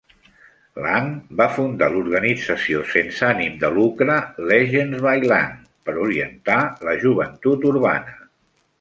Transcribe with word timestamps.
Lang 0.85 1.11
va 1.41 1.45
fundar 1.57 1.89
l'organització 1.95 2.81
sense 2.95 3.29
ànim 3.29 3.61
de 3.65 3.71
lucre 3.77 4.17
"Legends 4.55 5.07
by 5.11 5.23
Lang" 5.33 5.55
per 5.89 5.99
orientar 6.09 6.61
la 6.91 7.01
joventut 7.07 7.73
urbana. 7.75 8.23